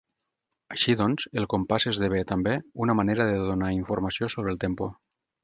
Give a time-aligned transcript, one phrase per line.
[0.75, 2.57] Així, doncs, el compàs esdevé, també,
[2.87, 4.91] una manera de donar informació sobre el tempo.